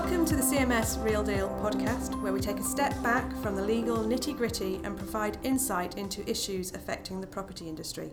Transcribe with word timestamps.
Welcome 0.00 0.26
to 0.26 0.36
the 0.36 0.42
CMS 0.42 1.04
Real 1.04 1.24
Deal 1.24 1.48
podcast, 1.60 2.22
where 2.22 2.32
we 2.32 2.38
take 2.38 2.60
a 2.60 2.62
step 2.62 3.02
back 3.02 3.28
from 3.42 3.56
the 3.56 3.62
legal 3.62 3.96
nitty 3.96 4.36
gritty 4.36 4.76
and 4.84 4.96
provide 4.96 5.38
insight 5.42 5.98
into 5.98 6.26
issues 6.30 6.72
affecting 6.72 7.20
the 7.20 7.26
property 7.26 7.68
industry. 7.68 8.12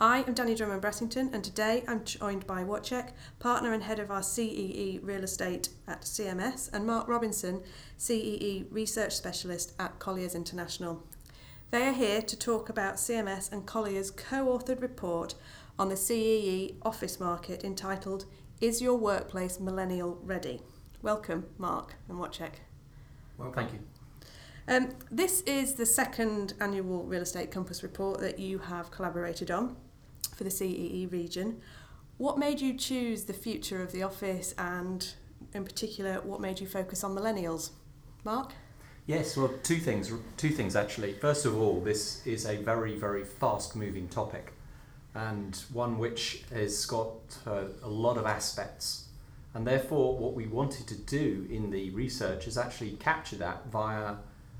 I 0.00 0.22
am 0.22 0.32
Danny 0.32 0.54
Drummond 0.54 0.80
Bressington, 0.80 1.34
and 1.34 1.44
today 1.44 1.84
I'm 1.86 2.02
joined 2.06 2.46
by 2.46 2.64
Wojciech, 2.64 3.10
partner 3.40 3.74
and 3.74 3.82
head 3.82 3.98
of 3.98 4.10
our 4.10 4.22
CEE 4.22 5.00
real 5.02 5.22
estate 5.22 5.68
at 5.86 6.00
CMS, 6.00 6.72
and 6.72 6.86
Mark 6.86 7.06
Robinson, 7.08 7.60
CEE 7.98 8.64
research 8.70 9.14
specialist 9.14 9.74
at 9.78 9.98
Colliers 9.98 10.34
International. 10.34 11.02
They 11.72 11.88
are 11.88 11.92
here 11.92 12.22
to 12.22 12.38
talk 12.38 12.70
about 12.70 12.94
CMS 12.94 13.52
and 13.52 13.66
Colliers' 13.66 14.10
co 14.10 14.46
authored 14.46 14.80
report 14.80 15.34
on 15.78 15.90
the 15.90 15.96
CEE 15.98 16.78
office 16.80 17.20
market 17.20 17.64
entitled 17.64 18.24
Is 18.62 18.80
Your 18.80 18.96
Workplace 18.96 19.60
Millennial 19.60 20.18
Ready? 20.22 20.62
Welcome, 21.02 21.46
Mark 21.58 21.96
and 22.08 22.16
Wojciech. 22.16 22.52
Well, 23.36 23.50
thank 23.50 23.72
you. 23.72 23.80
Um, 24.68 24.90
this 25.10 25.40
is 25.42 25.74
the 25.74 25.84
second 25.84 26.54
annual 26.60 27.02
Real 27.02 27.22
Estate 27.22 27.50
Compass 27.50 27.82
report 27.82 28.20
that 28.20 28.38
you 28.38 28.58
have 28.58 28.92
collaborated 28.92 29.50
on 29.50 29.74
for 30.36 30.44
the 30.44 30.50
CEE 30.50 31.08
region. 31.10 31.60
What 32.18 32.38
made 32.38 32.60
you 32.60 32.74
choose 32.74 33.24
the 33.24 33.32
future 33.32 33.82
of 33.82 33.90
the 33.90 34.04
office 34.04 34.54
and, 34.56 35.04
in 35.52 35.64
particular, 35.64 36.20
what 36.20 36.40
made 36.40 36.60
you 36.60 36.68
focus 36.68 37.02
on 37.02 37.16
millennials? 37.16 37.70
Mark? 38.22 38.52
Yes, 39.06 39.36
well, 39.36 39.52
two 39.64 39.78
things. 39.78 40.12
Two 40.36 40.50
things 40.50 40.76
actually. 40.76 41.14
First 41.14 41.46
of 41.46 41.60
all, 41.60 41.80
this 41.80 42.24
is 42.24 42.46
a 42.46 42.58
very, 42.58 42.96
very 42.96 43.24
fast-moving 43.24 44.06
topic, 44.08 44.52
and 45.16 45.56
one 45.72 45.98
which 45.98 46.44
has 46.54 46.86
got 46.86 47.16
uh, 47.44 47.64
a 47.82 47.88
lot 47.88 48.16
of 48.16 48.24
aspects. 48.24 49.08
And 49.54 49.66
therefore, 49.66 50.16
what 50.16 50.34
we 50.34 50.46
wanted 50.46 50.86
to 50.88 50.94
do 50.96 51.46
in 51.50 51.70
the 51.70 51.90
research 51.90 52.46
is 52.46 52.56
actually 52.56 52.92
capture 52.92 53.36
that 53.36 53.66
via 53.66 54.14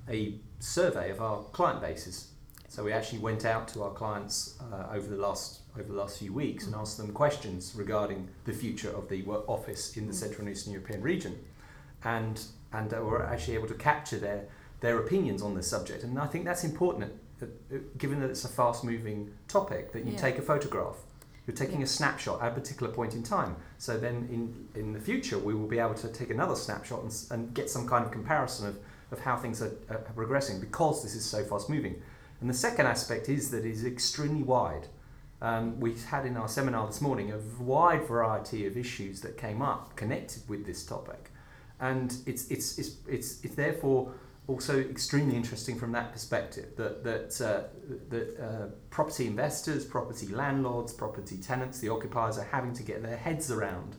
a 0.08 0.34
survey 0.58 1.10
of 1.10 1.20
our 1.20 1.42
client 1.52 1.80
bases. 1.80 2.28
So 2.68 2.84
we 2.84 2.92
actually 2.92 3.18
went 3.18 3.44
out 3.44 3.68
to 3.68 3.82
our 3.82 3.92
clients 3.92 4.58
uh, 4.60 4.94
over 4.94 5.08
the 5.08 5.16
last 5.16 5.60
over 5.74 5.88
the 5.88 5.98
last 5.98 6.18
few 6.18 6.32
weeks 6.32 6.66
and 6.66 6.74
asked 6.74 6.98
them 6.98 7.12
questions 7.12 7.72
regarding 7.74 8.28
the 8.44 8.52
future 8.52 8.90
of 8.90 9.08
the 9.08 9.24
office 9.46 9.96
in 9.96 10.06
the 10.06 10.12
Central 10.12 10.46
and 10.46 10.54
Eastern 10.54 10.72
European 10.74 11.02
region, 11.02 11.38
and 12.04 12.42
and 12.72 12.92
uh, 12.92 13.00
we're 13.02 13.22
actually 13.22 13.54
able 13.54 13.68
to 13.68 13.74
capture 13.74 14.18
their 14.18 14.44
their 14.80 14.98
opinions 14.98 15.42
on 15.42 15.54
this 15.54 15.68
subject. 15.68 16.02
And 16.04 16.18
I 16.18 16.26
think 16.26 16.44
that's 16.44 16.64
important, 16.64 17.12
uh, 17.40 17.46
uh, 17.46 17.78
given 17.98 18.20
that 18.20 18.30
it's 18.30 18.44
a 18.44 18.48
fast 18.48 18.84
moving 18.84 19.32
topic, 19.48 19.92
that 19.92 20.04
you 20.04 20.12
Yeah. 20.12 20.18
take 20.18 20.38
a 20.38 20.42
photograph. 20.42 20.96
You're 21.46 21.56
taking 21.56 21.80
Yeah. 21.80 21.84
a 21.84 21.88
snapshot 21.88 22.40
at 22.40 22.52
a 22.52 22.54
particular 22.54 22.92
point 22.92 23.14
in 23.14 23.22
time. 23.22 23.56
So 23.78 23.98
then, 23.98 24.28
in 24.30 24.80
in 24.80 24.92
the 24.92 25.00
future, 25.00 25.38
we 25.38 25.54
will 25.54 25.66
be 25.66 25.78
able 25.78 25.94
to 25.94 26.08
take 26.08 26.30
another 26.30 26.54
snapshot 26.56 27.02
and, 27.02 27.12
and 27.30 27.54
get 27.54 27.68
some 27.70 27.88
kind 27.88 28.04
of 28.04 28.12
comparison 28.12 28.68
of, 28.68 28.78
of 29.10 29.20
how 29.20 29.36
things 29.36 29.60
are, 29.60 29.72
are 29.90 29.98
progressing 30.14 30.60
because 30.60 31.02
this 31.02 31.14
is 31.14 31.24
so 31.24 31.44
fast 31.44 31.68
moving. 31.68 32.00
And 32.40 32.48
the 32.50 32.54
second 32.54 32.86
aspect 32.86 33.28
is 33.28 33.50
that 33.50 33.64
it 33.64 33.70
is 33.70 33.84
extremely 33.84 34.42
wide. 34.42 34.88
Um, 35.40 35.80
we 35.80 35.94
had 35.94 36.24
in 36.26 36.36
our 36.36 36.48
seminar 36.48 36.86
this 36.86 37.00
morning 37.00 37.32
a 37.32 37.38
wide 37.60 38.06
variety 38.06 38.64
of 38.66 38.76
issues 38.76 39.20
that 39.22 39.36
came 39.36 39.60
up 39.60 39.96
connected 39.96 40.48
with 40.48 40.64
this 40.64 40.84
topic, 40.86 41.30
and 41.80 42.14
it's 42.26 42.48
it's 42.48 42.78
it's 42.78 42.96
it's, 43.08 43.44
it's 43.44 43.54
therefore 43.56 44.12
also 44.48 44.80
extremely 44.80 45.36
interesting 45.36 45.78
from 45.78 45.92
that 45.92 46.12
perspective 46.12 46.76
that 46.76 47.04
that 47.04 47.40
uh, 47.40 47.68
that 48.08 48.40
uh, 48.40 48.66
property 48.90 49.26
investors, 49.26 49.84
property 49.84 50.28
landlords, 50.28 50.92
property 50.92 51.36
tenants, 51.36 51.78
the 51.78 51.88
occupiers 51.88 52.38
are 52.38 52.44
having 52.44 52.72
to 52.74 52.82
get 52.82 53.02
their 53.02 53.16
heads 53.16 53.50
around, 53.50 53.96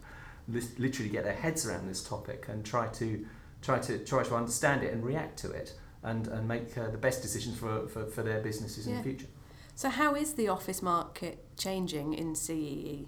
literally 0.48 1.10
get 1.10 1.24
their 1.24 1.36
heads 1.36 1.66
around 1.66 1.88
this 1.88 2.04
topic 2.04 2.46
and 2.50 2.66
try 2.66 2.88
to 2.88 3.26
try 3.62 3.80
to 3.80 4.00
try 4.00 4.24
to 4.24 4.36
understand 4.36 4.84
it 4.84 4.94
and 4.94 5.04
react 5.04 5.38
to 5.38 5.52
it 5.52 5.74
and 6.04 6.28
and 6.28 6.48
make 6.48 6.78
uh, 6.78 6.90
the 6.90 6.98
best 6.98 7.22
decisions 7.22 7.58
for, 7.58 7.88
for, 7.88 8.06
for 8.06 8.24
their 8.24 8.42
businesses 8.42 8.88
in 8.88 8.98
the 8.98 9.04
future. 9.04 9.28
So, 9.76 9.90
how 9.90 10.14
is 10.14 10.34
the 10.34 10.50
office 10.50 10.82
market 10.82 11.58
changing 11.58 12.14
in 12.14 12.36
CEE? 12.36 13.08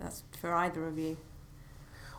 That's 0.00 0.24
for 0.40 0.52
either 0.52 0.86
of 0.86 0.98
you. 0.98 1.16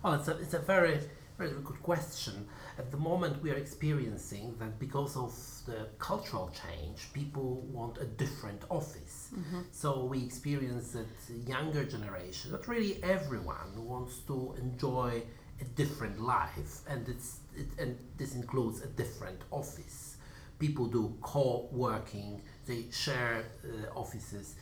Well, 0.04 0.14
it's 0.14 0.28
a, 0.28 0.38
it's 0.38 0.54
a 0.54 0.60
very, 0.60 1.00
very 1.38 1.52
good 1.64 1.82
question. 1.84 2.48
At 2.78 2.92
the 2.92 2.98
moment, 2.98 3.42
we 3.44 3.52
are 3.52 3.56
experiencing 3.56 4.56
that 4.60 4.80
because 4.80 5.16
of 5.16 5.34
the 5.66 5.88
cultural 6.00 6.52
change, 6.64 7.12
people 7.14 7.62
want 7.72 7.98
a 8.00 8.06
different 8.06 8.64
office. 8.70 9.30
So 9.72 10.06
we 10.06 10.24
experience 10.24 10.94
that 10.94 11.08
younger 11.48 11.84
generation, 11.86 12.52
but 12.52 12.68
really 12.68 13.02
everyone, 13.04 13.70
wants 13.76 14.20
to 14.28 14.56
enjoy 14.60 15.22
a 15.62 15.64
different 15.76 16.20
life, 16.20 16.82
and 16.88 17.08
it's 17.10 17.40
it, 17.56 17.68
and 17.80 17.98
this 18.18 18.36
includes 18.36 18.82
a 18.82 18.88
different 18.88 19.42
office. 19.52 20.18
People 20.60 20.88
do 20.88 21.16
co-working, 21.22 22.42
they 22.66 22.86
share 22.92 23.46
uh, 23.64 24.00
offices 24.00 24.56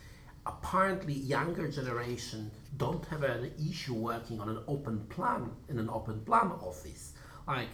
apparently 0.46 1.14
younger 1.14 1.68
generation 1.70 2.52
don't 2.78 3.06
have 3.06 3.24
an 3.24 3.52
issue 3.70 3.94
working 3.94 4.40
on 4.40 4.50
an 4.50 4.60
open 4.68 5.00
plan 5.08 5.50
in 5.70 5.80
an 5.80 5.90
open 5.90 6.22
plan 6.22 6.52
office. 6.62 7.14
Like 7.48 7.70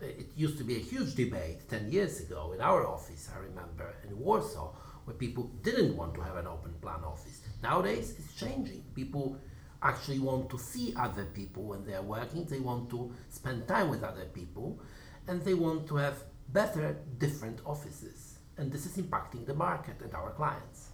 it 0.00 0.30
used 0.36 0.58
to 0.58 0.64
be 0.64 0.76
a 0.76 0.80
huge 0.80 1.14
debate 1.14 1.68
10 1.68 1.92
years 1.92 2.20
ago 2.20 2.52
in 2.54 2.60
our 2.62 2.86
office 2.86 3.28
i 3.34 3.38
remember 3.38 3.94
in 4.08 4.18
warsaw 4.18 4.72
where 5.04 5.18
people 5.18 5.50
didn't 5.62 5.96
want 5.96 6.14
to 6.14 6.20
have 6.20 6.36
an 6.36 6.46
open 6.46 6.72
plan 6.80 7.00
office. 7.04 7.40
Nowadays 7.62 8.14
it's 8.18 8.34
changing. 8.34 8.84
People 8.94 9.36
actually 9.82 10.18
want 10.18 10.48
to 10.50 10.58
see 10.58 10.94
other 10.96 11.24
people 11.24 11.64
when 11.64 11.84
they're 11.84 12.02
working. 12.02 12.44
They 12.44 12.60
want 12.60 12.90
to 12.90 13.12
spend 13.28 13.66
time 13.66 13.88
with 13.88 14.04
other 14.04 14.26
people 14.26 14.80
and 15.26 15.42
they 15.42 15.54
want 15.54 15.88
to 15.88 15.96
have 15.96 16.22
better 16.52 16.96
different 17.18 17.60
offices. 17.64 18.38
And 18.56 18.70
this 18.70 18.86
is 18.86 18.98
impacting 18.98 19.46
the 19.46 19.54
market 19.54 20.00
and 20.02 20.14
our 20.14 20.30
clients 20.30 20.89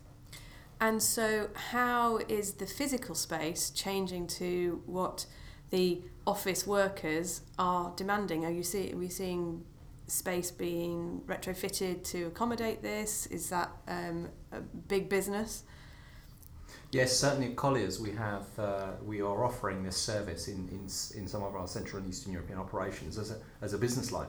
And 0.81 1.03
so, 1.03 1.49
how 1.71 2.19
is 2.29 2.55
the 2.55 2.67
physical 2.67 3.15
space 3.15 3.71
changing 3.71 4.27
to 4.29 4.83
what 4.87 5.27
the 5.71 6.03
office 6.27 6.67
workers 6.67 7.41
are 7.59 7.93
demanding? 7.97 8.45
Are 8.45 8.51
you 8.51 8.63
see, 8.63 8.93
are 8.93 8.97
we 8.97 9.09
seeing 9.09 9.65
space 10.07 10.51
being 10.51 11.23
retrofitted 11.27 12.05
to 12.05 12.25
accommodate 12.25 12.83
this? 12.83 13.27
Is 13.27 13.49
that 13.51 13.71
um, 13.89 14.29
a 14.53 14.61
big 14.61 15.09
business? 15.09 15.63
Yes, 16.93 17.17
certainly 17.17 17.49
at 17.49 17.57
Colliers 17.57 17.99
we 17.99 18.13
have 18.13 18.47
uh, 18.59 18.93
we 19.05 19.21
are 19.21 19.45
offering 19.45 19.83
this 19.83 19.97
service 19.97 20.49
in, 20.49 20.69
in 20.69 20.85
in 21.19 21.27
some 21.27 21.43
of 21.43 21.55
our 21.57 21.67
Central 21.67 22.01
and 22.01 22.09
Eastern 22.09 22.33
European 22.33 22.59
operations 22.59 23.19
as 23.19 23.31
a 23.31 23.39
as 23.61 23.73
a 23.73 23.79
business 23.79 24.13
line 24.13 24.29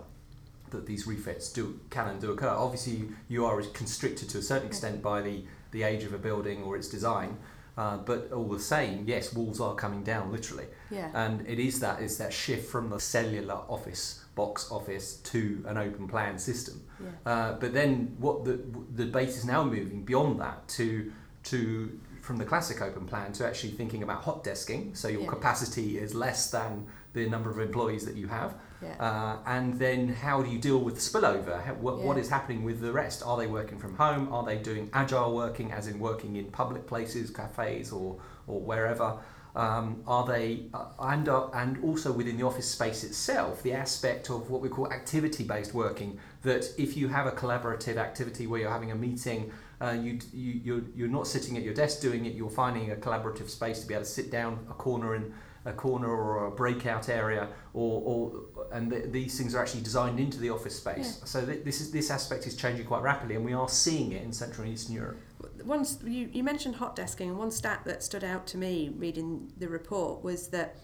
that 0.72 0.85
these 0.85 1.08
refits 1.08 1.52
do 1.52 1.79
can 1.90 2.09
and 2.09 2.19
do 2.19 2.31
occur. 2.31 2.50
Obviously, 2.50 2.94
you, 2.94 3.16
you 3.29 3.46
are 3.46 3.62
constricted 3.74 4.28
to 4.29 4.40
a 4.40 4.41
certain 4.41 4.68
extent 4.68 5.02
by 5.02 5.22
the 5.22 5.44
the 5.72 5.83
age 5.83 6.03
of 6.03 6.13
a 6.13 6.17
building 6.17 6.63
or 6.63 6.75
its 6.75 6.88
design, 6.89 7.38
uh, 7.78 7.97
but 7.97 8.31
all 8.31 8.47
the 8.47 8.59
same, 8.59 9.03
yes, 9.07 9.33
walls 9.33 9.59
are 9.61 9.75
coming 9.75 10.03
down 10.03 10.31
literally, 10.31 10.66
Yeah. 10.89 11.11
and 11.13 11.47
it 11.47 11.59
is 11.59 11.79
that 11.81 12.01
is 12.01 12.17
that 12.17 12.33
shift 12.33 12.69
from 12.69 12.89
the 12.89 13.00
cellular 13.00 13.59
office 13.69 14.23
box 14.35 14.72
office 14.72 15.16
to 15.31 15.63
an 15.67 15.78
open 15.78 16.07
plan 16.07 16.38
system. 16.39 16.81
yeah. 17.03 17.09
Uh, 17.31 17.53
but 17.59 17.73
then 17.73 18.16
what 18.19 18.45
the 18.45 18.59
the 18.95 19.05
debate 19.05 19.29
is 19.29 19.45
now 19.45 19.63
moving 19.63 20.03
beyond 20.03 20.39
that 20.39 20.67
to 20.69 21.11
to 21.44 21.99
from 22.22 22.38
the 22.38 22.45
classic 22.45 22.81
open 22.81 23.05
plan 23.05 23.31
to 23.31 23.45
actually 23.47 23.72
thinking 23.72 24.03
about 24.03 24.22
hot 24.23 24.44
desking. 24.44 24.95
So 24.97 25.07
your 25.07 25.22
Yeah. 25.22 25.29
capacity 25.29 25.97
is 25.97 26.13
less 26.13 26.51
than 26.51 26.88
the 27.13 27.28
number 27.29 27.49
of 27.49 27.59
employees 27.59 28.05
that 28.05 28.16
you 28.16 28.28
have. 28.28 28.53
Yeah. 28.81 28.95
Uh, 28.99 29.38
and 29.47 29.73
then 29.79 30.09
how 30.09 30.41
do 30.43 30.49
you 30.51 30.59
deal 30.59 30.79
with 30.79 30.95
the 30.95 31.01
spillover? 31.01 31.63
How, 31.63 31.73
what, 31.73 31.97
what 31.99 32.15
Yeah. 32.15 32.21
is 32.21 32.29
happening 32.29 32.63
with 32.63 32.79
the 32.79 32.91
rest? 32.91 33.23
Are 33.25 33.38
they 33.38 33.47
working 33.47 33.79
from 33.79 33.96
home? 33.96 34.31
Are 34.31 34.46
they 34.46 34.57
doing 34.57 34.90
agile 34.93 35.34
working, 35.34 35.72
as 35.72 35.87
in 35.87 35.99
working 35.99 36.35
in 36.35 36.46
public 36.52 36.85
places, 36.85 37.29
cafes, 37.31 37.91
or 37.91 38.17
or 38.46 38.59
wherever? 38.61 39.17
Um, 39.55 40.03
are 40.05 40.23
they 40.28 40.67
uh, 40.75 40.85
and 40.99 41.28
uh, 41.28 41.47
and 41.55 41.84
also 41.84 42.11
within 42.11 42.37
the 42.37 42.46
office 42.46 42.69
space 42.69 43.03
itself, 43.03 43.63
the 43.63 43.73
aspect 43.73 44.29
of 44.29 44.52
what 44.52 44.61
we 44.61 44.69
call 44.69 44.91
activity-based 44.93 45.73
working. 45.73 46.19
That 46.43 46.66
if 46.78 46.96
you 46.96 47.07
have 47.07 47.25
a 47.25 47.31
collaborative 47.31 47.97
activity 47.97 48.46
where 48.46 48.59
you're 48.61 48.69
having 48.69 48.91
a 48.91 48.96
meeting, 48.96 49.52
uh, 49.81 49.96
you, 49.99 50.19
you 50.31 50.61
you're, 50.63 50.81
you're 50.96 51.07
not 51.07 51.25
sitting 51.25 51.57
at 51.57 51.63
your 51.63 51.73
desk 51.73 52.02
doing 52.02 52.25
it. 52.28 52.35
You're 52.35 52.52
finding 52.52 52.91
a 52.91 52.96
collaborative 52.96 53.49
space 53.49 53.81
to 53.81 53.87
be 53.87 53.96
able 53.96 54.03
to 54.05 54.09
sit 54.11 54.29
down 54.29 54.59
a 54.69 54.73
corner 54.73 55.16
in 55.16 55.34
a 55.67 55.73
corner 55.73 56.09
or 56.09 56.47
a 56.47 56.52
breakout 56.52 57.09
area, 57.09 57.49
or, 57.73 58.02
or 58.05 58.66
and 58.72 58.90
th- 58.90 59.11
these 59.11 59.37
things 59.37 59.53
are 59.53 59.61
actually 59.61 59.81
designed 59.81 60.19
into 60.19 60.40
the 60.40 60.49
office 60.49 60.78
space. 60.78 61.22
So 61.25 61.46
th- 61.46 61.64
this 61.64 61.81
is 61.81 61.91
this 61.91 62.09
aspect 62.09 62.47
is 62.47 62.55
changing 62.55 62.85
quite 62.85 63.03
rapidly, 63.03 63.35
and 63.35 63.46
we 63.46 63.53
are 63.53 63.69
seeing 63.69 64.14
it 64.14 64.23
in 64.23 64.31
Central 64.34 64.64
and 64.66 64.73
Eastern 64.73 64.96
Europe. 64.96 65.17
One, 65.64 65.85
you, 66.05 66.29
you 66.31 66.43
mentioned 66.43 66.75
hot 66.75 66.96
desking, 66.96 67.28
and 67.28 67.37
one 67.37 67.52
stat 67.52 67.81
that 67.85 68.02
stood 68.02 68.23
out 68.23 68.47
to 68.47 68.58
me 68.58 68.91
reading 68.97 69.52
the 69.58 69.67
report 69.67 70.23
was 70.23 70.47
that 70.49 70.78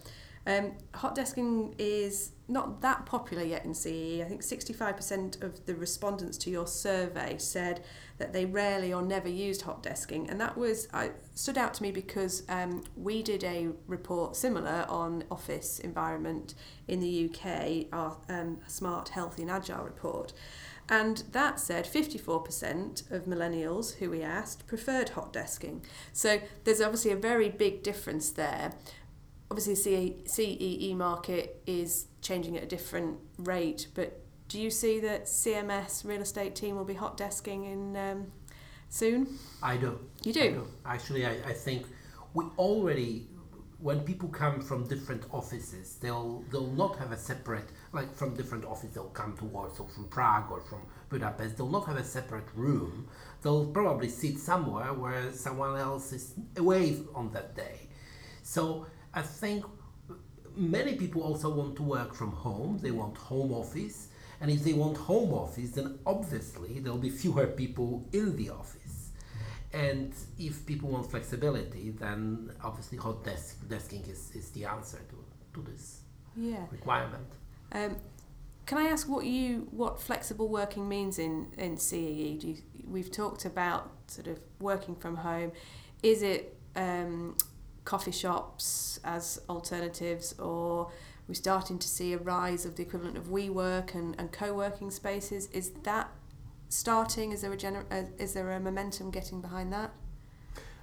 Um, 0.46 0.72
hot 0.94 1.16
desking 1.16 1.74
is 1.78 2.32
not 2.48 2.82
that 2.82 3.06
popular 3.06 3.42
yet 3.42 3.64
in 3.64 3.72
CEE. 3.72 4.22
I 4.22 4.26
think 4.26 4.42
65% 4.42 5.42
of 5.42 5.64
the 5.64 5.74
respondents 5.74 6.36
to 6.38 6.50
your 6.50 6.66
survey 6.66 7.36
said 7.38 7.82
that 8.18 8.34
they 8.34 8.44
rarely 8.44 8.92
or 8.92 9.00
never 9.00 9.28
used 9.28 9.62
hot 9.62 9.82
desking, 9.82 10.30
and 10.30 10.38
that 10.40 10.56
was 10.56 10.86
I 10.92 11.12
stood 11.34 11.56
out 11.56 11.72
to 11.74 11.82
me 11.82 11.90
because 11.90 12.42
um, 12.48 12.84
we 12.96 13.22
did 13.22 13.42
a 13.42 13.70
report 13.86 14.36
similar 14.36 14.84
on 14.88 15.24
office 15.30 15.78
environment 15.78 16.54
in 16.86 17.00
the 17.00 17.30
UK, 17.30 17.86
our 17.92 18.18
um, 18.28 18.58
Smart, 18.66 19.10
Healthy, 19.10 19.42
and 19.42 19.50
Agile 19.50 19.82
report. 19.82 20.34
And 20.86 21.24
that 21.32 21.58
said, 21.58 21.86
54% 21.86 23.10
of 23.10 23.24
millennials 23.24 23.96
who 23.96 24.10
we 24.10 24.22
asked 24.22 24.66
preferred 24.66 25.10
hot 25.10 25.32
desking. 25.32 25.82
So 26.12 26.40
there's 26.64 26.82
obviously 26.82 27.10
a 27.10 27.16
very 27.16 27.48
big 27.48 27.82
difference 27.82 28.30
there 28.30 28.74
obviously 29.54 30.16
the 30.24 30.28
CEE 30.28 30.94
market 30.94 31.62
is 31.64 32.06
changing 32.20 32.56
at 32.56 32.64
a 32.64 32.66
different 32.66 33.18
rate, 33.38 33.86
but 33.94 34.20
do 34.48 34.60
you 34.60 34.68
see 34.68 34.98
that 34.98 35.26
CMS 35.26 36.04
real 36.04 36.22
estate 36.22 36.56
team 36.56 36.74
will 36.74 36.84
be 36.84 36.94
hot 36.94 37.16
desking 37.16 37.64
in 37.72 37.96
um, 37.96 38.32
soon? 38.88 39.38
I 39.62 39.76
do. 39.76 40.00
You 40.24 40.32
do? 40.32 40.40
I 40.40 40.48
do. 40.48 40.66
Actually, 40.84 41.24
I, 41.24 41.34
I 41.46 41.52
think 41.52 41.86
we 42.34 42.46
already 42.58 43.28
when 43.78 44.00
people 44.00 44.28
come 44.28 44.60
from 44.60 44.88
different 44.88 45.22
offices, 45.30 45.98
they'll 46.02 46.42
they'll 46.50 46.72
not 46.72 46.98
have 46.98 47.12
a 47.12 47.16
separate 47.16 47.68
like 47.92 48.12
from 48.12 48.34
different 48.34 48.64
offices. 48.64 48.94
They'll 48.94 49.16
come 49.22 49.36
to 49.36 49.44
Warsaw 49.44 49.86
from 49.86 50.08
Prague 50.08 50.50
or 50.50 50.62
from 50.62 50.80
Budapest. 51.10 51.58
They'll 51.58 51.68
not 51.68 51.86
have 51.86 51.98
a 51.98 52.04
separate 52.04 52.48
room. 52.56 53.06
They'll 53.42 53.66
probably 53.66 54.08
sit 54.08 54.38
somewhere 54.38 54.92
where 54.94 55.32
someone 55.32 55.78
else 55.78 56.12
is 56.12 56.34
away 56.56 56.96
on 57.14 57.30
that 57.34 57.54
day. 57.54 57.88
So 58.42 58.86
I 59.14 59.22
think 59.22 59.64
many 60.56 60.94
people 60.96 61.22
also 61.22 61.48
want 61.50 61.76
to 61.76 61.82
work 61.82 62.14
from 62.14 62.32
home. 62.32 62.78
They 62.82 62.90
want 62.90 63.16
home 63.16 63.52
office. 63.52 64.08
And 64.40 64.50
if 64.50 64.64
they 64.64 64.72
want 64.72 64.96
home 64.96 65.32
office, 65.32 65.70
then 65.70 65.98
obviously 66.04 66.80
there'll 66.80 66.98
be 66.98 67.10
fewer 67.10 67.46
people 67.46 68.06
in 68.12 68.36
the 68.36 68.50
office. 68.50 69.10
And 69.72 70.12
if 70.38 70.66
people 70.66 70.90
want 70.90 71.10
flexibility, 71.10 71.90
then 71.90 72.52
obviously 72.62 72.98
hot 72.98 73.24
desk, 73.24 73.66
desking 73.68 74.08
is, 74.08 74.30
is 74.34 74.50
the 74.50 74.64
answer 74.66 74.98
to, 75.10 75.24
to 75.54 75.70
this 75.70 76.00
yeah. 76.36 76.64
requirement. 76.70 77.26
Um, 77.72 77.96
can 78.66 78.78
I 78.78 78.84
ask 78.84 79.08
what 79.08 79.26
you 79.26 79.68
what 79.72 80.00
flexible 80.00 80.48
working 80.48 80.88
means 80.88 81.18
in 81.18 81.48
in 81.58 81.76
CEE? 81.76 82.38
You, 82.42 82.56
we've 82.86 83.10
talked 83.10 83.44
about 83.44 83.90
sort 84.06 84.26
of 84.26 84.38
working 84.60 84.94
from 84.94 85.16
home. 85.16 85.52
Is 86.02 86.22
it 86.22 86.56
um, 86.76 87.36
coffee 87.84 88.12
shops 88.12 88.98
as 89.04 89.40
alternatives, 89.48 90.38
or 90.38 90.90
we're 91.28 91.34
starting 91.34 91.78
to 91.78 91.88
see 91.88 92.12
a 92.12 92.18
rise 92.18 92.64
of 92.64 92.76
the 92.76 92.82
equivalent 92.82 93.16
of 93.16 93.24
WeWork 93.24 93.94
and, 93.94 94.14
and 94.18 94.32
co-working 94.32 94.90
spaces. 94.90 95.48
Is 95.52 95.70
that 95.82 96.10
starting? 96.68 97.32
Is 97.32 97.42
there 97.42 97.52
a 97.52 97.56
gener- 97.56 97.84
uh, 97.90 98.08
is 98.18 98.32
there 98.34 98.50
a 98.52 98.60
momentum 98.60 99.10
getting 99.10 99.40
behind 99.40 99.72
that? 99.72 99.92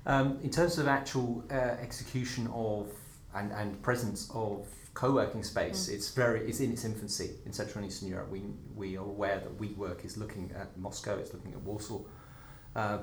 Um, 0.05 0.39
in 0.41 0.49
terms 0.49 0.79
of 0.79 0.87
actual 0.87 1.43
uh, 1.51 1.53
execution 1.53 2.47
of 2.53 2.89
and, 3.35 3.51
and 3.51 3.81
presence 3.81 4.29
of 4.33 4.65
co-working 4.93 5.43
space, 5.43 5.87
mm. 5.87 5.93
it's 5.93 6.11
very 6.11 6.41
it's 6.47 6.59
in 6.59 6.71
its 6.71 6.85
infancy 6.85 7.31
in 7.45 7.53
Central 7.53 7.83
and 7.83 7.91
Eastern 7.91 8.09
Europe. 8.09 8.29
We 8.29 8.43
we 8.75 8.97
are 8.97 9.05
aware 9.05 9.39
that 9.39 9.59
WeWork 9.59 10.03
is 10.05 10.17
looking 10.17 10.51
at 10.57 10.75
Moscow, 10.77 11.17
it's 11.17 11.33
looking 11.33 11.53
at 11.53 11.61
Warsaw. 11.61 11.99
Uh, 12.75 12.99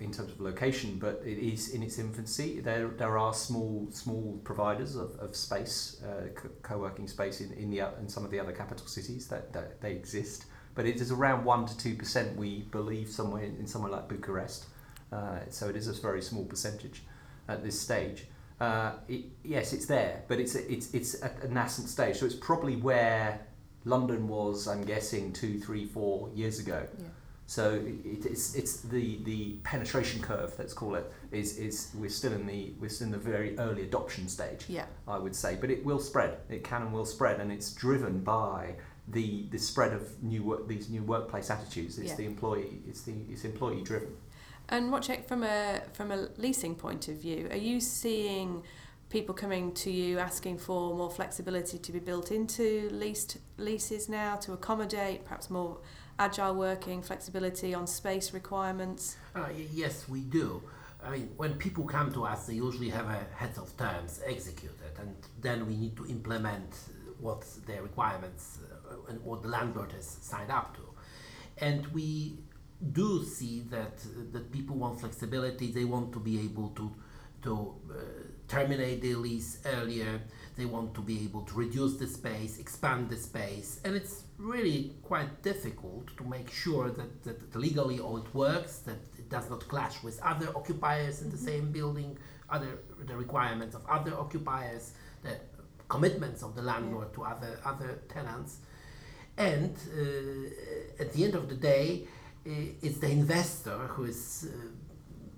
in 0.00 0.10
terms 0.10 0.32
of 0.32 0.40
location, 0.40 0.98
but 0.98 1.22
it 1.24 1.38
is 1.38 1.74
in 1.74 1.82
its 1.82 1.98
infancy. 1.98 2.60
There, 2.60 2.88
there 2.88 3.18
are 3.18 3.34
small 3.34 3.88
small 3.90 4.40
providers 4.44 4.96
of, 4.96 5.14
of 5.20 5.36
space, 5.36 6.02
uh, 6.02 6.28
co-working 6.62 7.06
space 7.06 7.40
in, 7.40 7.52
in 7.52 7.70
the 7.70 7.80
in 8.00 8.08
some 8.08 8.24
of 8.24 8.30
the 8.30 8.40
other 8.40 8.52
capital 8.52 8.86
cities 8.86 9.28
that, 9.28 9.52
that 9.52 9.80
they 9.80 9.92
exist. 9.92 10.46
But 10.74 10.86
it 10.86 11.00
is 11.00 11.10
around 11.10 11.44
one 11.44 11.66
to 11.66 11.76
two 11.76 11.94
percent, 11.96 12.36
we 12.36 12.62
believe, 12.70 13.08
somewhere 13.08 13.44
in, 13.44 13.56
in 13.56 13.66
somewhere 13.66 13.92
like 13.92 14.08
Bucharest. 14.08 14.66
Uh, 15.12 15.40
so 15.48 15.68
it 15.68 15.76
is 15.76 15.88
a 15.88 15.92
very 15.92 16.22
small 16.22 16.44
percentage 16.44 17.02
at 17.48 17.62
this 17.62 17.78
stage. 17.78 18.26
Uh, 18.60 18.92
it, 19.08 19.24
yes, 19.42 19.72
it's 19.72 19.86
there, 19.86 20.22
but 20.28 20.38
it's 20.38 20.54
a, 20.54 20.72
it's 20.72 20.94
it's 20.94 21.22
at 21.22 21.42
a 21.42 21.52
nascent 21.52 21.88
stage. 21.88 22.16
So 22.16 22.26
it's 22.26 22.34
probably 22.34 22.76
where 22.76 23.40
London 23.84 24.28
was, 24.28 24.68
I'm 24.68 24.82
guessing, 24.82 25.32
two, 25.32 25.58
three, 25.58 25.86
four 25.86 26.30
years 26.34 26.58
ago. 26.58 26.86
Yeah. 26.98 27.06
So 27.50 27.82
it, 27.84 28.26
it's 28.26 28.54
it's 28.54 28.76
the 28.82 29.18
the 29.24 29.56
penetration 29.64 30.22
curve, 30.22 30.54
let's 30.56 30.72
call 30.72 30.94
it, 30.94 31.12
is 31.32 31.58
is 31.58 31.90
we're 31.96 32.08
still 32.08 32.32
in 32.32 32.46
the 32.46 32.72
we're 32.78 32.88
still 32.88 33.06
in 33.06 33.10
the 33.10 33.18
very 33.18 33.58
early 33.58 33.82
adoption 33.82 34.28
stage. 34.28 34.66
Yeah. 34.68 34.84
I 35.08 35.18
would 35.18 35.34
say, 35.34 35.58
but 35.60 35.68
it 35.68 35.84
will 35.84 35.98
spread. 35.98 36.38
It 36.48 36.62
can 36.62 36.82
and 36.82 36.92
will 36.92 37.04
spread, 37.04 37.40
and 37.40 37.50
it's 37.50 37.72
driven 37.72 38.20
by 38.20 38.76
the 39.08 39.46
the 39.50 39.58
spread 39.58 39.92
of 39.92 40.22
new 40.22 40.44
work 40.44 40.68
these 40.68 40.88
new 40.88 41.02
workplace 41.02 41.50
attitudes. 41.50 41.98
It's 41.98 42.10
Yeah. 42.10 42.18
the 42.18 42.26
employee. 42.26 42.82
It's 42.86 43.02
the 43.02 43.14
it's 43.28 43.44
employee 43.44 43.82
driven. 43.82 44.14
And 44.68 44.92
Wojciech 44.92 45.26
from 45.26 45.42
a 45.42 45.82
from 45.92 46.12
a 46.12 46.28
leasing 46.36 46.76
point 46.76 47.08
of 47.08 47.16
view, 47.16 47.48
are 47.50 47.64
you 47.70 47.80
seeing 47.80 48.62
people 49.08 49.34
coming 49.34 49.72
to 49.72 49.90
you 49.90 50.20
asking 50.20 50.56
for 50.56 50.94
more 50.94 51.10
flexibility 51.10 51.78
to 51.78 51.90
be 51.90 51.98
built 51.98 52.30
into 52.30 52.88
leased 52.92 53.38
leases 53.58 54.08
now 54.08 54.36
to 54.36 54.52
accommodate 54.52 55.24
perhaps 55.24 55.50
more 55.50 55.78
agile 56.18 56.54
working, 56.54 57.02
flexibility 57.02 57.74
on 57.74 57.86
space 57.86 58.32
requirements? 58.32 59.16
Uh, 59.34 59.46
yes, 59.72 60.08
we 60.08 60.20
do. 60.20 60.62
I 61.02 61.10
mean, 61.10 61.30
when 61.36 61.54
people 61.54 61.84
come 61.84 62.12
to 62.12 62.24
us, 62.24 62.46
they 62.46 62.54
usually 62.54 62.90
have 62.90 63.06
a 63.06 63.26
head 63.34 63.52
of 63.56 63.74
terms 63.76 64.20
executed, 64.26 64.92
and 64.98 65.14
then 65.40 65.66
we 65.66 65.76
need 65.76 65.96
to 65.96 66.06
implement 66.06 66.74
what 67.18 67.44
their 67.66 67.82
requirements 67.82 68.58
uh, 68.90 68.96
and 69.08 69.22
what 69.22 69.42
the 69.42 69.48
landlord 69.48 69.92
has 69.92 70.06
signed 70.20 70.50
up 70.50 70.76
to. 70.76 70.82
And 71.64 71.86
we 71.88 72.38
do 72.92 73.24
see 73.24 73.60
that 73.70 73.98
that 74.32 74.50
people 74.50 74.76
want 74.76 75.00
flexibility. 75.00 75.70
They 75.70 75.84
want 75.84 76.12
to 76.12 76.20
be 76.20 76.40
able 76.40 76.68
to 76.70 76.90
to 77.42 77.74
uh, 77.90 77.94
terminate 78.48 79.02
their 79.02 79.16
lease 79.16 79.60
earlier. 79.64 80.20
They 80.60 80.66
want 80.66 80.92
to 80.98 81.00
be 81.00 81.24
able 81.24 81.42
to 81.50 81.54
reduce 81.54 81.94
the 81.94 82.06
space, 82.06 82.58
expand 82.58 83.08
the 83.08 83.16
space, 83.16 83.80
and 83.82 83.96
it's 83.96 84.24
really 84.36 84.92
quite 85.02 85.42
difficult 85.42 86.14
to 86.18 86.24
make 86.24 86.50
sure 86.50 86.90
that, 86.90 87.10
that 87.24 87.56
legally 87.56 87.98
all 87.98 88.18
it 88.18 88.34
works, 88.34 88.72
that 88.88 89.00
it 89.18 89.30
does 89.30 89.48
not 89.48 89.66
clash 89.68 90.02
with 90.02 90.20
other 90.22 90.48
occupiers 90.54 91.22
in 91.22 91.30
the 91.30 91.36
mm-hmm. 91.38 91.46
same 91.46 91.72
building, 91.72 92.18
other 92.50 92.72
the 93.06 93.16
requirements 93.16 93.74
of 93.74 93.82
other 93.88 94.14
occupiers, 94.24 94.92
the 95.22 95.34
commitments 95.88 96.42
of 96.42 96.54
the 96.54 96.64
landlord 96.70 97.08
yeah. 97.08 97.16
to 97.16 97.20
other 97.32 97.52
other 97.64 97.90
tenants, 98.10 98.58
and 99.38 99.74
uh, 99.96 101.02
at 101.02 101.08
the 101.14 101.24
end 101.24 101.34
of 101.34 101.48
the 101.48 101.54
day, 101.54 102.06
it's 102.84 102.98
the 102.98 103.10
investor 103.10 103.78
who 103.92 104.04
is 104.04 104.46
uh, 104.46 104.56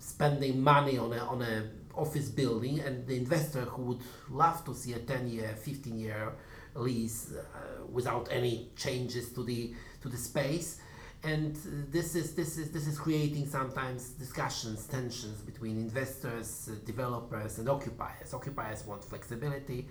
spending 0.00 0.60
money 0.60 0.98
on 0.98 1.12
a 1.12 1.18
on 1.18 1.42
a 1.42 1.54
office 1.94 2.28
building, 2.28 2.80
and 2.80 3.06
the 3.06 3.16
investor 3.16 3.62
who 3.62 3.82
would 3.82 4.00
love 4.30 4.64
to 4.64 4.74
see 4.74 4.92
a 4.94 4.98
ten 4.98 5.28
year, 5.28 5.54
fifteen 5.56 5.98
year 5.98 6.32
lease 6.74 7.32
uh, 7.32 7.84
without 7.90 8.28
any 8.30 8.70
changes 8.76 9.32
to 9.32 9.42
the 9.44 9.74
to 10.00 10.08
the 10.08 10.16
space. 10.16 10.80
And 11.24 11.54
this 11.90 12.16
is 12.16 12.34
this 12.34 12.58
is 12.58 12.72
this 12.72 12.86
is 12.88 12.98
creating 12.98 13.46
sometimes 13.46 14.10
discussions 14.10 14.86
tensions 14.86 15.40
between 15.40 15.76
investors 15.76 16.68
uh, 16.70 16.74
developers 16.84 17.58
and 17.58 17.68
occupiers. 17.68 18.34
Occupiers 18.34 18.84
want 18.86 19.04
flexibility. 19.04 19.86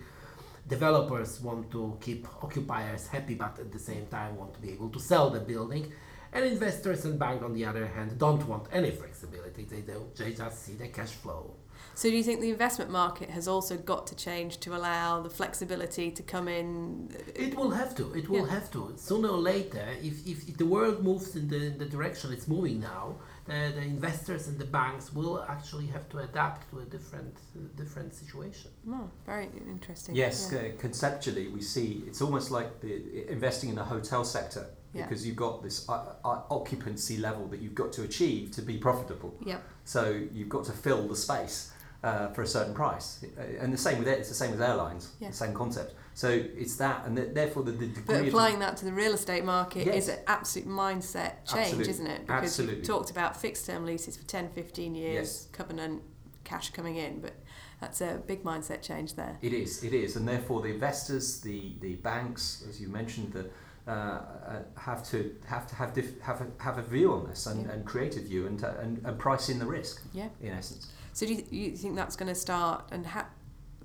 Developers 0.68 1.40
want 1.40 1.70
to 1.70 1.96
keep 2.00 2.26
occupiers 2.42 3.08
happy 3.08 3.34
but 3.34 3.58
at 3.58 3.72
the 3.72 3.78
same 3.78 4.06
time 4.06 4.36
want 4.36 4.52
to 4.54 4.60
be 4.60 4.70
able 4.70 4.90
to 4.90 5.00
sell 5.00 5.30
the 5.30 5.40
building. 5.40 5.90
And 6.34 6.44
investors 6.44 7.04
and 7.04 7.18
bank 7.18 7.42
on 7.42 7.52
the 7.54 7.64
other 7.64 7.86
hand 7.86 8.18
don't 8.18 8.46
want 8.46 8.66
any 8.72 8.90
flexibility. 8.90 9.64
They 9.64 9.80
don't 9.80 10.14
they 10.14 10.32
just 10.34 10.64
see 10.64 10.74
the 10.74 10.88
cash 10.88 11.12
flow 11.12 11.54
so 11.94 12.08
do 12.08 12.16
you 12.16 12.22
think 12.22 12.40
the 12.40 12.50
investment 12.50 12.90
market 12.90 13.28
has 13.30 13.46
also 13.46 13.76
got 13.76 14.06
to 14.08 14.16
change 14.16 14.58
to 14.60 14.74
allow 14.74 15.20
the 15.20 15.28
flexibility 15.28 16.10
to 16.10 16.22
come 16.22 16.48
in? 16.48 17.14
It 17.34 17.54
will 17.54 17.70
have 17.70 17.94
to. 17.96 18.12
It 18.14 18.28
will 18.28 18.46
yeah. 18.46 18.54
have 18.54 18.70
to. 18.72 18.94
Sooner 18.96 19.28
or 19.28 19.38
later, 19.38 19.86
if, 20.02 20.26
if, 20.26 20.48
if, 20.48 20.56
the 20.56 20.66
world 20.66 21.04
moves 21.04 21.36
in 21.36 21.48
the, 21.48 21.66
in 21.66 21.78
the 21.78 21.84
direction 21.84 22.32
it's 22.32 22.48
moving 22.48 22.80
now, 22.80 23.16
the, 23.44 23.72
the 23.74 23.82
investors 23.82 24.48
and 24.48 24.58
the 24.58 24.64
banks 24.64 25.12
will 25.12 25.44
actually 25.48 25.86
have 25.86 26.08
to 26.10 26.18
adapt 26.20 26.70
to 26.70 26.78
a 26.78 26.84
different 26.84 27.36
uh, 27.56 27.60
different 27.76 28.14
situation. 28.14 28.70
Oh, 28.88 29.10
very 29.26 29.48
interesting. 29.68 30.14
Yes, 30.14 30.50
yeah. 30.52 30.58
uh, 30.58 30.62
conceptually 30.78 31.48
we 31.48 31.60
see 31.60 32.04
it's 32.06 32.22
almost 32.22 32.50
like 32.50 32.80
the 32.80 33.30
investing 33.30 33.68
in 33.70 33.74
the 33.74 33.84
hotel 33.84 34.24
sector 34.24 34.66
yeah. 34.94 35.02
because 35.02 35.26
you've 35.26 35.36
got 35.36 35.62
this 35.62 35.88
uh, 35.88 36.14
uh, 36.24 36.42
occupancy 36.50 37.16
level 37.18 37.46
that 37.48 37.60
you've 37.60 37.74
got 37.74 37.92
to 37.94 38.02
achieve 38.04 38.52
to 38.52 38.62
be 38.62 38.78
profitable. 38.78 39.34
Yeah. 39.44 39.58
So 39.84 40.22
you've 40.32 40.48
got 40.48 40.64
to 40.66 40.72
fill 40.72 41.08
the 41.08 41.16
space 41.16 41.72
uh, 42.02 42.28
for 42.28 42.42
a 42.42 42.46
certain 42.46 42.74
price. 42.74 43.24
And 43.60 43.72
the 43.72 43.78
same 43.78 43.98
with 43.98 44.08
it, 44.08 44.18
it's 44.18 44.28
the 44.28 44.34
same 44.34 44.50
with 44.50 44.60
airlines, 44.60 45.12
yeah. 45.20 45.28
the 45.28 45.34
same 45.34 45.54
concept. 45.54 45.94
So 46.14 46.28
it's 46.28 46.76
that, 46.76 47.06
and 47.06 47.16
the, 47.16 47.22
therefore 47.22 47.62
the, 47.62 47.72
the 47.72 47.86
degree. 47.86 48.02
But 48.06 48.28
applying 48.28 48.58
that 48.58 48.76
to 48.78 48.84
the 48.84 48.92
real 48.92 49.12
estate 49.12 49.44
market 49.44 49.86
yes. 49.86 50.04
is 50.04 50.08
an 50.08 50.18
absolute 50.26 50.68
mindset 50.68 51.44
change, 51.46 51.68
Absolutely. 51.68 51.90
isn't 51.90 52.06
it? 52.06 52.26
Because 52.26 52.44
Absolutely. 52.44 52.76
you 52.78 52.84
talked 52.84 53.10
about 53.10 53.40
fixed 53.40 53.66
term 53.66 53.86
leases 53.86 54.16
for 54.16 54.24
10, 54.24 54.50
15 54.50 54.94
years, 54.94 55.14
yes. 55.14 55.48
covenant 55.52 56.02
cash 56.44 56.70
coming 56.70 56.96
in. 56.96 57.20
But 57.20 57.34
that's 57.80 58.00
a 58.00 58.20
big 58.26 58.44
mindset 58.44 58.82
change 58.82 59.14
there. 59.14 59.38
It 59.40 59.52
is, 59.52 59.82
it 59.82 59.94
is, 59.94 60.16
and 60.16 60.28
therefore 60.28 60.60
the 60.60 60.68
investors, 60.68 61.40
the 61.40 61.74
the 61.80 61.94
banks, 61.96 62.64
as 62.68 62.80
you 62.80 62.88
mentioned, 62.88 63.32
the 63.32 63.46
uh, 63.86 63.90
uh, 63.90 64.62
have 64.76 65.02
to 65.10 65.34
have 65.46 65.66
to 65.66 65.74
have 65.74 65.92
diff- 65.92 66.20
have 66.20 66.40
a, 66.40 66.46
have 66.62 66.78
a 66.78 66.82
view 66.82 67.12
on 67.12 67.26
this 67.28 67.46
and, 67.46 67.66
Yeah. 67.66 67.72
and 67.72 67.84
create 67.84 68.16
a 68.16 68.20
view 68.20 68.46
and, 68.46 68.62
and 68.62 69.04
and 69.04 69.18
price 69.18 69.48
in 69.48 69.58
the 69.58 69.66
risk 69.66 70.02
Yeah. 70.12 70.28
in 70.40 70.52
essence. 70.52 70.92
So 71.12 71.26
do 71.26 71.34
you, 71.34 71.44
you 71.50 71.76
think 71.76 71.96
that's 71.96 72.16
going 72.16 72.28
to 72.32 72.34
start 72.40 72.88
and 72.92 73.04
ha- 73.06 73.28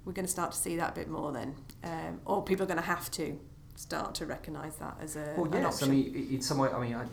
we're 0.06 0.14
going 0.14 0.26
to 0.26 0.32
start 0.32 0.52
to 0.52 0.58
see 0.58 0.78
that 0.78 0.92
a 0.92 0.96
bit 0.96 1.10
more 1.10 1.32
then, 1.34 1.56
um, 1.84 2.22
or 2.26 2.42
people 2.44 2.64
are 2.64 2.68
going 2.68 2.80
to 2.80 2.86
have 2.86 3.10
to 3.12 3.38
start 3.76 4.16
to 4.16 4.26
recognise 4.26 4.76
that 4.78 4.98
as 5.02 5.16
a 5.18 5.34
Well, 5.36 5.46
an 5.54 5.62
yes, 5.64 5.84
I 5.84 5.88
mean 5.88 6.28
in 6.32 6.42
some 6.42 6.58
way, 6.60 6.70
I 6.70 6.80
mean 6.80 6.96
I. 6.96 7.06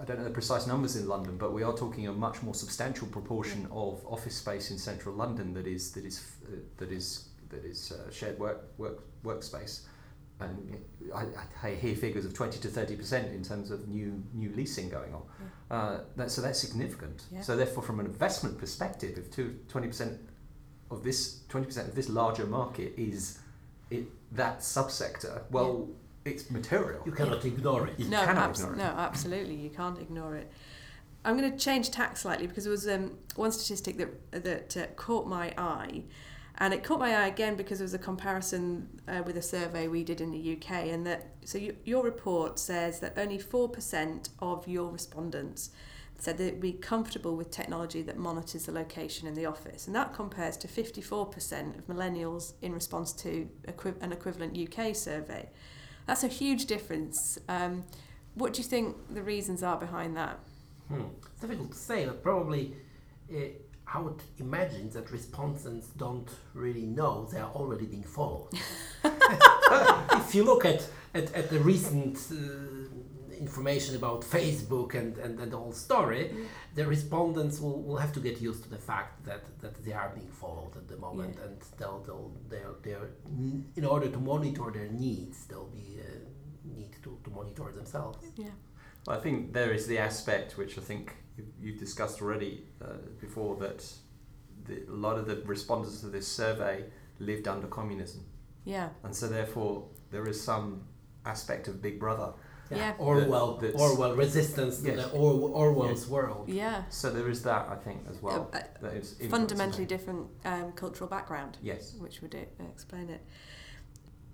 I 0.00 0.04
don't 0.04 0.18
know 0.18 0.24
the 0.24 0.30
precise 0.30 0.66
numbers 0.66 0.96
in 0.96 1.06
London, 1.06 1.36
but 1.36 1.52
we 1.52 1.62
are 1.62 1.74
talking 1.76 2.08
a 2.08 2.12
much 2.12 2.42
more 2.42 2.54
substantial 2.54 3.06
proportion 3.06 3.68
of 3.70 4.04
office 4.06 4.34
space 4.34 4.72
in 4.72 4.78
central 4.78 5.14
London 5.14 5.54
that 5.54 5.66
is 5.66 5.92
that 5.92 6.04
is 6.04 6.26
uh, 6.46 6.56
that 6.78 6.90
is 6.90 7.28
that 7.50 7.64
is 7.64 7.92
uh, 7.92 8.10
shared 8.10 8.36
work 8.40 8.64
work 8.78 8.98
workspace, 9.22 9.82
and 10.42 10.76
I, 11.14 11.26
I 11.62 11.70
hear 11.74 11.94
figures 11.94 12.24
of 12.24 12.34
twenty 12.34 12.58
to 12.60 12.68
thirty 12.68 12.96
percent 12.96 13.32
in 13.32 13.42
terms 13.42 13.70
of 13.70 13.88
new 13.88 14.22
new 14.32 14.52
leasing 14.54 14.88
going 14.88 15.14
on. 15.14 15.22
Uh, 15.70 16.00
that, 16.16 16.30
so 16.30 16.42
that's 16.42 16.60
significant. 16.60 17.24
Yeah. 17.30 17.40
So 17.40 17.56
therefore, 17.56 17.82
from 17.82 18.00
an 18.00 18.06
investment 18.06 18.58
perspective, 18.58 19.18
if 19.18 19.68
twenty 19.68 19.88
percent 19.88 20.20
of 20.90 21.02
this 21.02 21.40
twenty 21.48 21.66
percent 21.66 21.88
of 21.88 21.94
this 21.94 22.08
larger 22.08 22.46
market 22.46 22.92
is 22.96 23.38
it 23.90 24.04
that 24.32 24.60
subsector, 24.60 25.42
well, 25.50 25.88
it's 26.24 26.50
material. 26.50 27.02
You 27.04 27.12
cannot 27.12 27.44
ignore 27.44 27.86
it. 27.88 27.98
You 27.98 28.08
no, 28.08 28.24
cannot 28.24 28.50
abs- 28.50 28.60
ignore 28.60 28.74
it. 28.74 28.78
no, 28.78 28.84
absolutely, 28.84 29.56
you 29.56 29.70
can't 29.70 29.98
ignore 29.98 30.36
it. 30.36 30.50
I'm 31.24 31.36
going 31.36 31.50
to 31.50 31.56
change 31.56 31.90
tack 31.90 32.16
slightly 32.16 32.46
because 32.46 32.64
there 32.64 32.70
was 32.70 32.88
um, 32.88 33.16
one 33.36 33.52
statistic 33.52 33.96
that 33.98 34.44
that 34.44 34.76
uh, 34.76 34.86
caught 34.96 35.26
my 35.26 35.52
eye, 35.56 36.02
and 36.58 36.74
it 36.74 36.84
caught 36.84 37.00
my 37.00 37.14
eye 37.14 37.26
again 37.26 37.56
because 37.56 37.78
there 37.78 37.84
was 37.84 37.94
a 37.94 37.98
comparison 37.98 39.00
uh, 39.08 39.22
with 39.24 39.36
a 39.36 39.42
survey 39.42 39.88
we 39.88 40.04
did 40.04 40.20
in 40.20 40.30
the 40.30 40.56
UK, 40.56 40.86
and 40.86 41.06
that 41.06 41.28
so 41.44 41.58
you, 41.58 41.76
your 41.84 42.04
report 42.04 42.58
says 42.58 43.00
that 43.00 43.14
only 43.16 43.38
four 43.38 43.68
percent 43.68 44.28
of 44.40 44.66
your 44.68 44.90
respondents 44.90 45.70
said 46.22 46.38
they'd 46.38 46.60
be 46.60 46.72
comfortable 46.72 47.34
with 47.34 47.50
technology 47.50 48.00
that 48.00 48.16
monitors 48.16 48.66
the 48.66 48.72
location 48.72 49.26
in 49.26 49.34
the 49.34 49.44
office, 49.44 49.86
and 49.86 49.96
that 49.96 50.14
compares 50.14 50.56
to 50.56 50.68
54% 50.68 51.78
of 51.78 51.86
millennials 51.88 52.52
in 52.62 52.72
response 52.72 53.12
to 53.12 53.48
equi- 53.66 53.94
an 54.00 54.12
equivalent 54.12 54.56
UK 54.56 54.94
survey. 54.94 55.48
That's 56.06 56.22
a 56.22 56.28
huge 56.28 56.66
difference. 56.66 57.38
Um, 57.48 57.84
what 58.34 58.52
do 58.52 58.62
you 58.62 58.68
think 58.68 58.96
the 59.12 59.22
reasons 59.22 59.64
are 59.64 59.76
behind 59.76 60.16
that? 60.16 60.38
Hmm. 60.88 61.02
It's 61.32 61.40
difficult 61.40 61.72
to 61.72 61.78
say, 61.78 62.06
but 62.06 62.22
probably 62.22 62.76
uh, 63.34 63.38
I 63.86 63.98
would 64.00 64.22
imagine 64.38 64.90
that 64.90 65.10
respondents 65.10 65.88
don't 65.88 66.28
really 66.54 66.86
know 66.86 67.26
they 67.30 67.38
are 67.38 67.50
already 67.50 67.86
being 67.86 68.04
followed. 68.04 68.48
if 69.04 70.34
you 70.34 70.44
look 70.44 70.64
at, 70.64 70.86
at, 71.14 71.32
at 71.34 71.50
the 71.50 71.58
recent 71.60 72.16
uh, 72.30 73.36
information 73.38 73.96
about 73.96 74.22
Facebook 74.22 74.94
and, 74.94 75.18
and, 75.18 75.38
and 75.40 75.52
the 75.52 75.56
whole 75.56 75.72
story, 75.72 76.34
the 76.74 76.86
respondents 76.86 77.60
will, 77.60 77.82
will 77.82 77.96
have 77.96 78.12
to 78.12 78.20
get 78.20 78.40
used 78.40 78.62
to 78.64 78.70
the 78.70 78.78
fact 78.78 79.24
that, 79.24 79.42
that 79.60 79.84
they 79.84 79.92
are 79.92 80.10
being 80.14 80.30
followed 80.30 80.76
at 80.76 80.88
the 80.88 80.96
moment 80.96 81.36
Yeah. 81.38 81.46
and 81.46 81.56
they'll, 81.78 82.00
they'll, 82.06 82.32
they'll, 82.48 82.76
they're, 82.82 83.10
in 83.76 83.84
order 83.84 84.08
to 84.08 84.18
monitor 84.18 84.70
their 84.72 84.88
needs, 84.88 85.44
they'll 85.46 85.66
be 85.66 85.98
uh, 86.00 86.12
need 86.64 86.92
to, 87.02 87.18
to 87.24 87.30
monitor 87.30 87.70
themselves. 87.72 88.24
Yeah. 88.36 88.46
Well, 89.06 89.16
I 89.16 89.20
think 89.20 89.52
there 89.52 89.72
is 89.72 89.86
the 89.86 89.98
aspect 89.98 90.56
which 90.56 90.78
I 90.78 90.80
think 90.80 91.14
you've, 91.36 91.46
you've 91.60 91.78
discussed 91.78 92.22
already 92.22 92.64
uh, 92.80 92.86
before 93.20 93.56
that 93.56 93.84
the, 94.66 94.84
a 94.88 94.92
lot 94.94 95.18
of 95.18 95.26
the 95.26 95.36
respondents 95.44 96.00
to 96.00 96.06
this 96.06 96.26
survey 96.28 96.84
lived 97.18 97.48
under 97.48 97.66
communism, 97.66 98.24
Yeah. 98.64 98.90
and 99.02 99.14
so 99.14 99.28
therefore 99.28 99.88
there 100.10 100.26
is 100.28 100.40
some 100.42 100.84
aspect 101.24 101.68
of 101.68 101.82
Big 101.82 101.98
Brother. 101.98 102.32
Yeah. 102.70 102.94
Orwell, 102.98 103.56
That- 103.58 103.72
that's- 103.72 103.80
Orwell, 103.80 104.14
resistance 104.14 104.78
to 104.78 104.92
the 104.92 105.10
or- 105.10 105.50
Orwell's 105.50 106.08
world. 106.08 106.48
Yeah. 106.48 106.84
So 106.88 107.10
there 107.10 107.28
is 107.28 107.42
that 107.42 107.68
I 107.68 107.74
think 107.76 108.06
as 108.08 108.22
well. 108.22 108.50
Uh, 108.54 108.58
uh, 108.58 108.62
that 108.82 108.94
is 108.94 109.16
Fundamentally 109.28 109.84
different 109.84 110.26
um, 110.46 110.72
cultural 110.72 111.10
background, 111.10 111.58
Yes. 111.60 111.94
which 111.98 112.22
would 112.22 112.34
uh, 112.34 112.64
explain 112.72 113.10
it. 113.10 113.20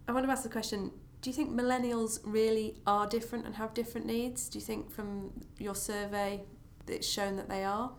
I 0.06 0.12
want 0.12 0.24
to 0.26 0.30
ask 0.30 0.42
the 0.44 0.48
question 0.50 0.92
do 1.20 1.30
you 1.30 1.34
think 1.34 1.50
millennials 1.50 2.20
really 2.24 2.76
are 2.86 3.06
different 3.06 3.46
and 3.46 3.54
have 3.56 3.74
different 3.74 4.06
needs? 4.06 4.48
Do 4.48 4.58
you 4.58 4.64
think 4.64 4.90
from 4.90 5.32
your 5.58 5.74
survey 5.74 6.42
that 6.86 6.94
it's 6.94 7.08
shown 7.08 7.36
that 7.36 7.48
they 7.48 7.64
are? 7.64 7.90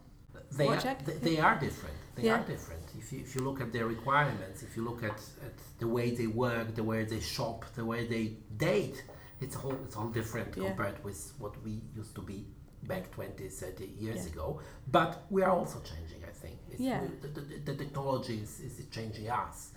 They 0.57 0.67
are, 0.67 0.97
they, 1.21 1.39
are 1.39 1.59
different. 1.59 1.95
They 2.15 2.23
Yeah. 2.23 2.39
are 2.41 2.45
different. 2.45 2.81
If 2.97 3.11
you, 3.13 3.19
if 3.19 3.35
you 3.35 3.41
look 3.41 3.61
at 3.61 3.71
their 3.71 3.85
requirements, 3.88 4.63
if 4.63 4.75
you 4.75 4.83
look 4.83 5.03
at, 5.03 5.19
at 5.45 5.53
the 5.79 5.88
way 5.88 6.11
they 6.11 6.27
work, 6.27 6.75
the 6.75 6.83
way 6.83 7.03
they 7.03 7.19
shop, 7.19 7.65
the 7.75 7.85
way 7.85 8.07
they 8.07 8.38
date, 8.57 9.03
it's 9.41 9.55
all 9.57 9.75
it's 9.85 9.95
all 9.95 10.07
different 10.09 10.55
Yeah. 10.55 10.67
compared 10.69 11.03
with 11.03 11.33
what 11.39 11.53
we 11.63 11.81
used 11.95 12.15
to 12.15 12.21
be 12.21 12.45
back 12.83 13.11
20, 13.11 13.47
30 13.49 13.85
years 13.99 14.25
Yeah. 14.25 14.31
ago. 14.31 14.59
But 14.88 15.25
we 15.29 15.43
are 15.43 15.51
also 15.51 15.79
changing, 15.81 16.23
I 16.23 16.31
think. 16.31 16.57
It's, 16.71 16.79
Yeah. 16.79 17.01
the, 17.21 17.27
the, 17.27 17.41
the 17.69 17.75
technology 17.75 18.38
is, 18.41 18.59
is 18.59 18.85
changing 18.89 19.29
us. 19.29 19.71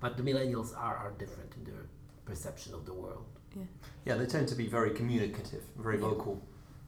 But 0.00 0.16
the 0.16 0.22
millennials 0.22 0.76
are, 0.76 0.96
are 0.96 1.12
different 1.18 1.54
in 1.56 1.64
their 1.64 1.86
perception 2.24 2.74
of 2.74 2.84
the 2.86 2.92
world. 2.94 3.24
Yeah, 3.54 3.62
Yeah, 4.04 4.14
they 4.16 4.26
tend 4.26 4.48
to 4.48 4.54
be 4.54 4.66
very 4.66 4.90
communicative, 4.90 5.62
very 5.76 5.96
Yeah. 5.96 6.08
vocal. 6.08 6.42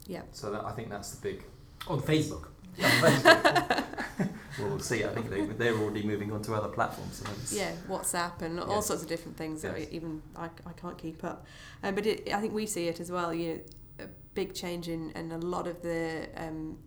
Yeah. 0.07 0.21
So 0.31 0.51
that, 0.51 0.63
I 0.65 0.71
think 0.71 0.89
that's 0.89 1.11
the 1.15 1.21
big. 1.21 1.43
On 1.87 2.01
Facebook. 2.01 2.47
well, 2.79 4.69
we'll 4.69 4.79
see. 4.79 5.03
I 5.03 5.09
think 5.09 5.29
they, 5.29 5.41
they're 5.45 5.73
already 5.77 6.03
moving 6.03 6.31
on 6.31 6.41
to 6.43 6.53
other 6.53 6.67
platforms. 6.69 7.23
So 7.23 7.55
Yeah, 7.55 7.71
WhatsApp 7.87 8.41
and 8.41 8.59
all 8.59 8.75
Yes. 8.75 8.87
sorts 8.87 9.03
of 9.03 9.09
different 9.09 9.37
things 9.37 9.61
that 9.61 9.77
Yes. 9.79 9.87
even 9.91 10.21
I, 10.35 10.45
I 10.65 10.73
can't 10.73 10.97
keep 10.97 11.23
up. 11.23 11.45
Um, 11.83 11.95
but 11.95 12.05
it, 12.05 12.31
I 12.33 12.39
think 12.41 12.53
we 12.53 12.65
see 12.65 12.87
it 12.87 12.99
as 12.99 13.11
well. 13.11 13.33
You 13.33 13.53
know, 13.99 14.05
a 14.05 14.07
big 14.33 14.53
change 14.53 14.87
in, 14.89 15.11
in 15.11 15.31
a 15.31 15.37
lot 15.37 15.67
of 15.67 15.81
the 15.81 16.27
um, 16.35 16.77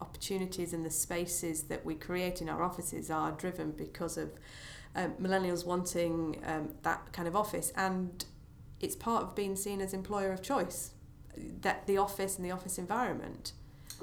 opportunities 0.00 0.72
and 0.72 0.84
the 0.84 0.90
spaces 0.90 1.64
that 1.64 1.84
we 1.84 1.94
create 1.94 2.40
in 2.42 2.48
our 2.48 2.62
offices 2.62 3.10
are 3.10 3.32
driven 3.32 3.70
because 3.72 4.16
of 4.16 4.30
um, 4.96 5.12
millennials 5.20 5.64
wanting 5.66 6.40
um, 6.46 6.74
that 6.82 7.12
kind 7.12 7.26
of 7.28 7.34
office, 7.36 7.72
and 7.76 8.24
it's 8.80 8.96
part 8.96 9.22
of 9.24 9.34
being 9.34 9.56
seen 9.56 9.80
as 9.80 9.92
employer 9.94 10.32
of 10.32 10.42
choice. 10.42 10.90
That 11.62 11.86
the 11.86 11.98
office 11.98 12.36
and 12.36 12.44
the 12.44 12.52
office 12.52 12.78
environment. 12.78 13.52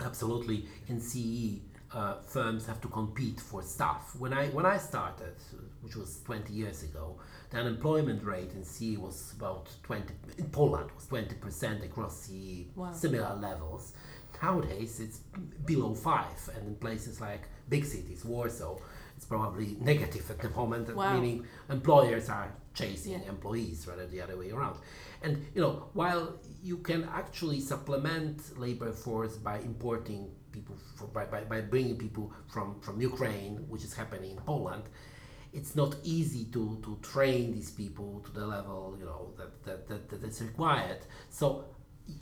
Absolutely. 0.04 0.66
In 0.90 1.00
CE, 1.00 1.62
uh, 1.94 2.16
firms 2.26 2.66
have 2.66 2.82
to 2.82 2.88
compete 2.90 3.40
for 3.40 3.62
staff. 3.62 4.16
When 4.18 4.34
I 4.34 4.48
when 4.48 4.66
I 4.66 4.78
started, 4.78 5.36
which 5.82 5.96
was 5.96 6.22
20 6.26 6.52
years 6.54 6.84
ago, 6.84 7.18
the 7.50 7.58
unemployment 7.60 8.24
rate 8.24 8.52
in 8.54 8.64
CE 8.64 8.98
was 8.98 9.34
about 9.38 9.70
20. 9.84 10.14
In 10.40 10.50
Poland 10.50 10.90
was 10.96 11.06
20 11.08 11.36
percent 11.36 11.84
across 11.84 12.22
CE, 12.22 12.66
Wow. 12.76 12.92
similar 12.92 13.36
levels. 13.36 13.94
Nowadays, 14.42 15.00
it's 15.00 15.20
below 15.66 15.94
five, 15.94 16.50
and 16.58 16.68
in 16.68 16.76
places 16.76 17.22
like 17.22 17.44
big 17.70 17.86
cities, 17.86 18.26
Warsaw, 18.26 18.76
it's 19.22 19.28
probably 19.28 19.78
negative 19.80 20.28
at 20.32 20.40
the 20.40 20.50
moment. 20.50 20.96
Wow. 20.96 21.14
Meaning 21.14 21.46
employers 21.70 22.28
are 22.28 22.52
chasing 22.74 23.12
Yeah. 23.14 23.30
employees 23.30 23.86
rather 23.88 24.08
the 24.08 24.20
other 24.20 24.36
way 24.36 24.50
around. 24.50 24.78
And 25.22 25.46
you 25.54 25.62
know, 25.62 25.90
while 25.94 26.40
you 26.64 26.78
can 26.78 27.04
actually 27.04 27.60
supplement 27.60 28.58
labor 28.58 28.92
force 28.92 29.36
by 29.38 29.60
importing 29.60 30.32
people, 30.52 30.76
for, 30.96 31.06
by, 31.06 31.26
by, 31.26 31.42
by 31.42 31.62
bringing 31.62 31.98
people 31.98 32.34
from, 32.48 32.80
from 32.82 33.00
Ukraine, 33.00 33.58
which 33.70 33.84
is 33.84 33.94
happening 33.94 34.32
in 34.32 34.38
Poland, 34.38 34.86
it's 35.54 35.76
not 35.76 35.96
easy 36.02 36.46
to, 36.46 36.80
to 36.82 36.98
train 37.04 37.54
these 37.54 37.70
people 37.70 38.22
to 38.26 38.32
the 38.32 38.46
level 38.56 38.96
you 39.00 39.06
know 39.06 39.34
that, 39.38 39.52
that, 39.66 39.88
that, 39.88 40.10
that 40.10 40.28
is 40.28 40.42
required. 40.42 41.02
So 41.30 41.66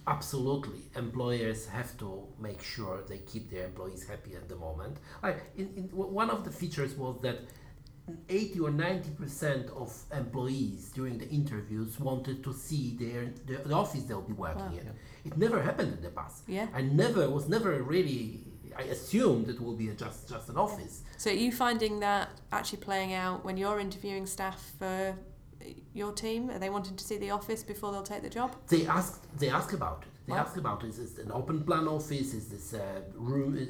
absolutely. 0.08 0.82
Employers 0.96 1.68
have 1.68 1.98
to 2.00 2.28
make 2.40 2.62
sure 2.62 3.04
they 3.08 3.20
keep 3.20 3.50
their 3.50 3.66
employees 3.66 4.08
happy 4.08 4.36
at 4.36 4.48
the 4.50 4.56
moment. 4.56 4.98
Like 5.24 5.52
in, 5.58 5.70
in 5.76 5.84
one 5.94 6.30
of 6.30 6.44
the 6.44 6.52
features 6.52 6.94
was 6.96 7.20
that 7.22 7.40
80 8.28 8.60
or 8.62 8.72
90 8.72 9.12
percent 9.12 9.70
of 9.70 9.96
employees 10.16 10.90
during 10.96 11.20
the 11.20 11.30
interviews 11.30 12.00
wanted 12.00 12.44
to 12.44 12.54
see 12.54 12.98
their, 13.00 13.26
their 13.46 13.64
the 13.64 13.74
office 13.76 14.04
they'll 14.04 14.22
be 14.22 14.34
working 14.34 14.64
Wow. 14.64 14.80
in. 14.82 14.92
It 15.26 15.38
never 15.38 15.62
happened 15.62 15.94
in 15.94 16.02
the 16.02 16.10
past. 16.10 16.44
Yeah. 16.48 16.68
i 16.74 16.82
never 16.82 17.30
was 17.30 17.48
never 17.48 17.84
really 17.84 18.40
i 18.78 18.84
assumed 18.84 19.50
it 19.50 19.60
will 19.62 19.76
be 19.76 19.90
a 19.90 19.94
just 19.94 20.28
just 20.28 20.50
an 20.50 20.58
office. 20.58 21.04
So 21.18 21.30
are 21.30 21.34
you 21.34 21.52
finding 21.52 22.00
that 22.00 22.30
actually 22.52 22.80
playing 22.80 23.14
out 23.14 23.46
when 23.46 23.58
you're 23.58 23.80
interviewing 23.80 24.26
staff 24.26 24.60
for 24.80 25.16
your 25.94 26.12
team? 26.14 26.50
Are 26.50 26.60
they 26.60 26.70
wanting 26.70 26.96
to 26.96 27.04
see 27.04 27.18
the 27.18 27.32
office 27.32 27.64
before 27.64 27.92
they'll 27.92 28.04
take 28.04 28.24
the 28.24 28.30
job? 28.30 28.56
they 28.70 28.86
ask 28.88 29.22
they 29.38 29.50
ask 29.50 29.74
about 29.74 30.04
it 30.04 30.08
they 30.28 30.34
Wow. 30.34 30.40
ask 30.46 30.58
about 30.58 30.84
is 30.84 30.98
this 30.98 31.18
an 31.26 31.32
open 31.32 31.64
plan 31.64 31.88
office 31.88 32.34
is 32.34 32.48
this 32.50 32.74
a 32.74 33.02
room 33.16 33.58
is, 33.58 33.70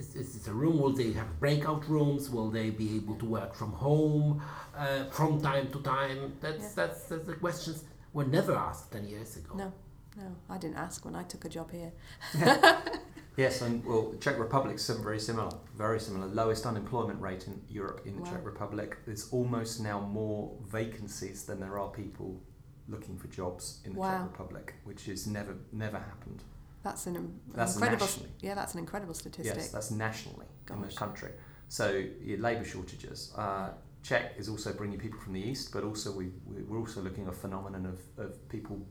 is, 0.00 0.14
is 0.14 0.34
this 0.34 0.46
a 0.46 0.52
room 0.52 0.78
will 0.80 0.92
they 0.92 1.12
have 1.12 1.30
breakout 1.40 1.88
rooms 1.88 2.28
will 2.30 2.50
they 2.50 2.68
be 2.70 2.96
able 2.96 3.14
to 3.16 3.24
work 3.26 3.54
from 3.54 3.72
home 3.72 4.42
uh, 4.76 5.04
from 5.10 5.40
time 5.40 5.66
to 5.72 5.80
time 5.80 6.20
that's 6.40 6.62
Yeah. 6.64 6.70
that's 6.80 7.00
that's 7.04 7.26
the 7.26 7.34
questions 7.44 7.84
were 8.12 8.26
never 8.26 8.54
asked 8.54 8.92
10 8.92 9.08
years 9.08 9.36
ago 9.36 9.54
No, 9.56 9.72
no, 10.16 10.28
I 10.50 10.58
didn't 10.58 10.76
ask 10.76 11.04
when 11.04 11.16
I 11.16 11.24
took 11.24 11.44
a 11.44 11.48
job 11.48 11.70
here. 11.72 11.92
Yes, 13.36 13.62
and 13.62 13.84
well, 13.84 14.14
Czech 14.20 14.38
Republic 14.38 14.76
is 14.76 14.88
very 14.88 15.18
similar, 15.18 15.50
very 15.76 15.98
similar. 15.98 16.26
Lowest 16.26 16.66
unemployment 16.66 17.20
rate 17.20 17.46
in 17.48 17.60
Europe 17.68 18.02
in 18.06 18.16
the 18.16 18.22
Wow. 18.22 18.30
Czech 18.30 18.44
Republic. 18.44 18.98
There's 19.06 19.28
almost 19.32 19.80
now 19.80 20.00
more 20.00 20.52
vacancies 20.66 21.44
than 21.44 21.58
there 21.58 21.78
are 21.78 21.88
people 21.90 22.40
looking 22.88 23.18
for 23.18 23.26
jobs 23.28 23.80
in 23.84 23.94
the 23.94 23.98
Wow. 24.00 24.10
Czech 24.10 24.30
Republic, 24.38 24.74
which 24.84 25.06
has 25.06 25.26
never 25.26 25.56
never 25.72 25.98
happened. 25.98 26.42
That's 26.84 27.06
an 27.06 27.40
That's 27.54 27.74
incredible. 27.74 28.06
nationally. 28.06 28.30
Yeah, 28.40 28.54
that's 28.54 28.74
an 28.74 28.80
incredible 28.80 29.14
statistic. 29.14 29.56
Yes, 29.56 29.70
that's 29.70 29.90
nationally 29.90 30.46
in 30.70 30.80
the 30.82 30.88
country. 30.94 31.32
So 31.68 32.04
yeah, 32.22 32.36
labour 32.38 32.64
shortages. 32.64 33.32
Uh, 33.36 33.70
Czech 34.02 34.34
is 34.36 34.48
also 34.50 34.72
bringing 34.74 34.98
people 34.98 35.18
from 35.18 35.32
the 35.32 35.40
east, 35.40 35.72
but 35.72 35.82
also 35.82 36.12
we, 36.12 36.26
we 36.46 36.62
we're 36.62 36.78
also 36.78 37.00
looking 37.00 37.24
at 37.24 37.30
a 37.30 37.36
phenomenon 37.36 37.86
of, 37.86 37.98
of 38.24 38.48
people 38.50 38.86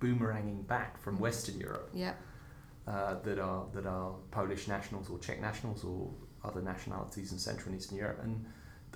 boomeranging 0.00 0.66
back 0.66 0.98
from 0.98 1.18
Western 1.18 1.58
Europe 1.58 1.88
yeah, 1.94 2.12
uh, 2.86 3.14
that 3.22 3.38
are 3.38 3.66
that 3.72 3.86
are 3.86 4.14
Polish 4.30 4.68
nationals 4.68 5.10
or 5.10 5.18
Czech 5.18 5.40
nationals 5.40 5.84
or 5.84 6.10
other 6.44 6.62
nationalities 6.62 7.32
in 7.32 7.38
Central 7.38 7.72
and 7.72 7.80
Eastern 7.80 7.98
Europe, 7.98 8.20
and 8.22 8.44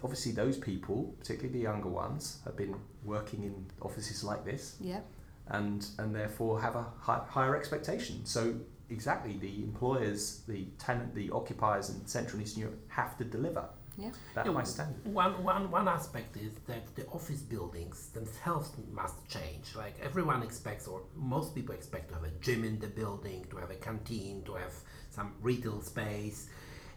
obviously 0.02 0.32
those 0.32 0.56
people, 0.56 1.14
particularly 1.18 1.52
the 1.52 1.62
younger 1.62 1.88
ones, 1.88 2.40
have 2.44 2.56
been 2.56 2.74
working 3.04 3.42
in 3.42 3.66
offices 3.82 4.22
like 4.22 4.44
this, 4.44 4.76
yeah, 4.80 5.00
and 5.48 5.86
and 5.98 6.14
therefore 6.14 6.60
have 6.60 6.76
a 6.76 6.86
high, 6.98 7.22
higher 7.28 7.56
expectation. 7.56 8.24
So 8.24 8.54
exactly, 8.90 9.36
the 9.38 9.62
employers, 9.62 10.42
the 10.46 10.66
tenant, 10.78 11.14
the 11.14 11.30
occupiers 11.30 11.90
in 11.90 12.06
Central 12.06 12.38
and 12.38 12.46
Eastern 12.46 12.62
Europe 12.62 12.80
have 12.88 13.16
to 13.18 13.24
deliver 13.24 13.68
yeah, 14.00 14.10
that 14.34 14.46
Yeah, 14.46 14.52
high 14.52 14.62
standard. 14.64 15.04
One, 15.12 15.34
one, 15.44 15.70
one 15.70 15.88
aspect 15.88 16.36
is 16.36 16.52
that 16.66 16.94
the 16.96 17.06
office 17.08 17.42
buildings 17.42 18.08
themselves 18.10 18.70
must 18.92 19.18
change. 19.28 19.74
Like 19.76 19.94
everyone 20.02 20.42
expects, 20.42 20.86
or 20.88 21.02
most 21.16 21.54
people 21.54 21.74
expect 21.74 22.08
to 22.08 22.14
have 22.14 22.24
a 22.24 22.30
gym 22.40 22.64
in 22.64 22.78
the 22.78 22.86
building, 22.88 23.46
to 23.50 23.56
have 23.58 23.70
a 23.70 23.76
canteen, 23.76 24.42
to 24.44 24.54
have 24.54 24.72
some 25.10 25.34
retail 25.42 25.80
space. 25.82 26.48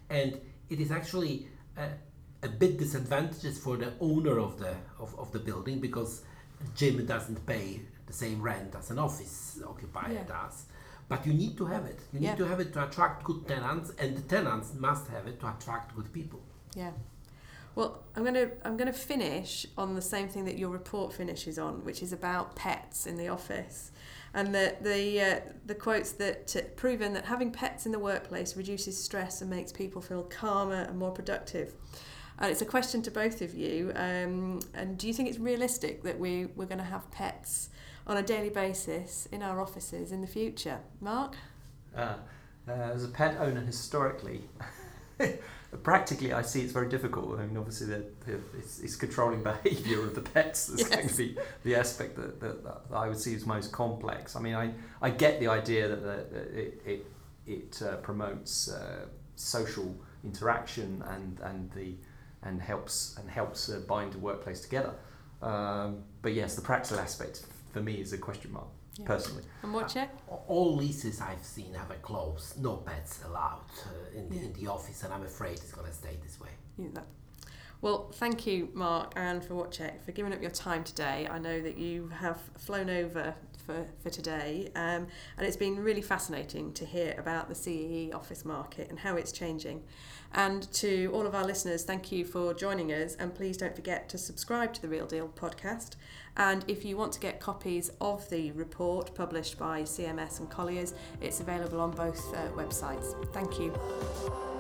And 0.10 0.40
it 0.70 0.80
is 0.80 0.92
actually 0.92 1.48
a, 1.78 1.88
a 2.44 2.50
bit 2.50 2.78
disadvantageous 2.78 3.58
for 3.58 3.78
the 3.78 3.94
owner 4.00 4.40
of 4.40 4.60
the, 4.60 4.76
of, 5.00 5.18
of 5.20 5.32
the 5.32 5.40
building 5.40 5.80
because 5.80 6.22
gym 6.76 7.06
doesn't 7.06 7.46
pay 7.46 7.82
the 8.08 8.14
same 8.14 8.42
rent 8.42 8.76
as 8.76 8.92
an 8.92 9.00
office 9.00 9.60
occupier 9.68 10.14
Yeah. 10.14 10.24
does. 10.24 10.66
But 11.10 11.26
you 11.28 11.34
need 11.34 11.58
to 11.58 11.66
have 11.66 11.86
it. 11.86 12.00
You 12.14 12.20
need 12.22 12.28
Yeah. 12.28 12.36
to 12.36 12.46
have 12.48 12.60
it 12.62 12.72
to 12.74 12.88
attract 12.88 13.24
good 13.24 13.48
tenants, 13.48 13.92
and 14.00 14.16
the 14.18 14.22
tenants 14.22 14.74
must 14.74 15.08
have 15.10 15.28
it 15.28 15.40
to 15.42 15.50
attract 15.50 15.96
good 15.96 16.12
people. 16.14 16.42
Yeah. 16.76 16.92
Well, 17.76 18.04
I'm 18.16 18.24
gonna 18.24 18.52
I'm 18.64 18.78
gonna 18.78 18.94
finish 18.94 19.66
on 19.78 19.96
the 19.96 20.02
same 20.02 20.28
thing 20.28 20.46
that 20.46 20.58
your 20.58 20.70
report 20.70 21.12
finishes 21.14 21.58
on, 21.58 21.84
which 21.84 22.04
is 22.04 22.14
about 22.14 22.56
pets 22.56 23.08
in 23.08 23.18
the 23.18 23.30
office, 23.30 23.92
and 24.34 24.54
the 24.54 24.76
the 24.80 25.22
uh, 25.22 25.40
the 25.66 25.74
quotes 25.76 26.12
that 26.14 26.76
proven 26.76 27.14
that 27.14 27.26
having 27.26 27.52
pets 27.52 27.86
in 27.88 27.92
the 27.92 28.00
workplace 28.00 28.56
reduces 28.56 29.02
stress 29.04 29.42
and 29.42 29.50
makes 29.50 29.72
people 29.72 30.02
feel 30.02 30.24
calmer 30.24 30.84
and 30.84 31.00
more 31.00 31.12
productive. 31.12 31.74
And 32.40 32.52
it's 32.52 32.62
a 32.62 32.66
question 32.66 33.02
to 33.04 33.12
both 33.12 33.42
of 33.42 33.54
you. 33.54 33.92
Um, 33.96 34.60
and 34.74 34.98
do 34.98 35.08
you 35.08 35.14
think 35.14 35.30
it's 35.30 35.40
realistic 35.40 36.04
that 36.04 36.20
we 36.20 36.48
we're 36.56 36.66
going 36.66 36.80
to 36.80 36.84
have 36.84 37.10
pets 37.12 37.70
on 38.06 38.18
a 38.18 38.24
daily 38.24 38.50
basis 38.50 39.28
in 39.32 39.42
our 39.42 39.62
offices 39.62 40.12
in 40.12 40.22
the 40.22 40.28
future, 40.28 40.80
Mark? 41.00 41.36
Uh, 41.96 42.16
uh, 42.68 42.72
as 42.72 43.04
a 43.04 43.08
pet 43.08 43.38
owner, 43.40 43.62
historically, 43.62 44.42
practically, 45.82 46.34
I 46.34 46.42
see 46.42 46.62
it's 46.62 46.74
very 46.74 46.90
difficult. 46.90 47.40
I 47.40 47.46
mean, 47.46 47.58
obviously, 47.58 47.88
the, 47.88 48.06
the, 48.26 48.40
it's, 48.58 48.80
it's 48.80 48.96
controlling 48.96 49.42
behaviour 49.64 50.04
of 50.04 50.14
the 50.14 50.22
pets 50.22 50.68
that's 50.68 50.88
going 50.88 51.08
to 51.08 51.16
be 51.16 51.38
the 51.64 51.76
aspect 51.76 52.16
that, 52.18 52.40
that, 52.40 52.64
that 52.64 52.82
I 52.94 53.08
would 53.08 53.18
see 53.18 53.34
as 53.34 53.46
most 53.46 53.72
complex. 53.72 54.36
I 54.36 54.40
mean, 54.40 54.56
I, 54.56 54.74
I 55.02 55.10
get 55.10 55.40
the 55.40 55.48
idea 55.48 55.88
that, 55.88 56.02
the, 56.02 56.38
that 56.38 56.58
it, 56.58 56.82
it, 56.86 57.06
it 57.48 57.82
uh, 57.82 57.96
promotes 57.98 58.70
uh, 58.70 59.06
social 59.36 59.96
interaction 60.24 61.04
and, 61.08 61.40
and, 61.42 61.72
the, 61.72 61.96
and 62.44 62.62
helps, 62.62 63.18
and 63.20 63.30
helps 63.30 63.70
uh, 63.70 63.80
bind 63.88 64.14
the 64.14 64.20
workplace 64.20 64.62
together. 64.62 64.94
Um, 65.42 66.04
but 66.22 66.34
yes, 66.34 66.56
the 66.56 66.62
practical 66.62 67.00
aspect 67.00 67.46
for 67.74 67.82
me 67.82 67.96
is 67.96 68.14
a 68.14 68.18
question 68.18 68.54
mark, 68.54 68.68
Yeah. 68.98 69.06
personally. 69.06 69.44
And 69.64 69.74
Wojciech? 69.74 70.10
All 70.48 70.76
leases 70.76 71.20
I've 71.20 71.44
seen 71.44 71.74
have 71.74 71.90
a 71.92 71.96
clause, 71.96 72.54
no 72.60 72.78
pets 72.78 73.22
allowed 73.26 73.66
uh, 73.88 74.18
in, 74.18 74.30
the, 74.30 74.36
Yeah. 74.36 74.42
in 74.44 74.54
the 74.54 74.68
office, 74.68 75.04
and 75.04 75.12
I'm 75.14 75.24
afraid 75.24 75.54
it's 75.54 75.72
going 75.72 75.88
to 75.88 75.94
stay 75.94 76.18
this 76.24 76.40
way. 76.40 76.50
Yeah, 76.78 76.88
that. 76.94 77.06
Well, 77.82 78.12
thank 78.14 78.46
you, 78.48 78.70
Mark, 78.74 79.14
and 79.16 79.44
for 79.44 79.56
Wojciech 79.56 80.04
for 80.06 80.12
giving 80.14 80.32
up 80.34 80.42
your 80.42 80.52
time 80.52 80.84
today. 80.84 81.28
I 81.30 81.38
know 81.40 81.60
that 81.62 81.78
you 81.78 82.08
have 82.10 82.40
flown 82.58 82.90
over 82.90 83.34
for, 83.66 83.86
for 84.02 84.10
today, 84.10 84.70
um, 84.76 85.08
and 85.38 85.48
it's 85.48 85.58
been 85.58 85.78
really 85.78 86.02
fascinating 86.02 86.74
to 86.74 86.86
hear 86.86 87.16
about 87.18 87.50
the 87.50 87.56
CEE 87.56 88.12
office 88.14 88.46
market 88.46 88.90
and 88.90 89.00
how 89.00 89.16
it's 89.16 89.32
changing. 89.32 89.84
And 90.34 90.72
to 90.74 91.12
all 91.14 91.28
of 91.28 91.36
our 91.36 91.46
listeners, 91.46 91.84
thank 91.84 92.12
you 92.12 92.26
for 92.26 92.54
joining 92.54 92.92
us, 92.92 93.16
and 93.16 93.34
please 93.34 93.58
don't 93.58 93.76
forget 93.76 94.10
to 94.10 94.18
subscribe 94.18 94.74
to 94.74 94.82
the 94.82 94.88
Real 94.88 95.06
Deal 95.06 95.28
podcast. 95.28 95.92
And 96.36 96.66
if 96.68 96.84
you 96.84 96.98
want 96.98 97.14
to 97.14 97.20
get 97.20 97.40
copies 97.40 97.92
of 98.02 98.28
the 98.30 98.52
report 98.52 99.14
published 99.14 99.60
by 99.60 99.84
CMS 99.84 100.40
and 100.40 100.50
Colliers, 100.50 100.94
it's 101.22 101.40
available 101.40 101.80
on 101.80 101.92
both 101.92 102.34
uh, 102.34 102.50
websites. 102.56 103.14
Thank 103.34 103.60
you. 103.60 104.53